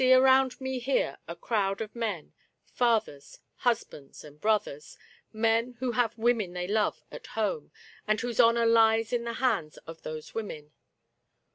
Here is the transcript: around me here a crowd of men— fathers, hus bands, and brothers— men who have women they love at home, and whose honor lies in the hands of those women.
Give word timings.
around 0.03 0.59
me 0.59 0.79
here 0.79 1.19
a 1.27 1.35
crowd 1.35 1.79
of 1.79 1.95
men— 1.95 2.33
fathers, 2.65 3.37
hus 3.57 3.83
bands, 3.83 4.23
and 4.23 4.41
brothers— 4.41 4.97
men 5.31 5.73
who 5.73 5.91
have 5.91 6.17
women 6.17 6.53
they 6.53 6.67
love 6.67 7.03
at 7.11 7.27
home, 7.37 7.71
and 8.07 8.19
whose 8.21 8.39
honor 8.39 8.65
lies 8.65 9.13
in 9.13 9.25
the 9.25 9.33
hands 9.33 9.77
of 9.85 10.01
those 10.01 10.33
women. 10.33 10.71